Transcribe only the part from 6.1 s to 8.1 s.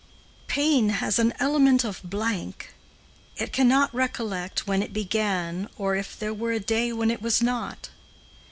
there were A day when it was not.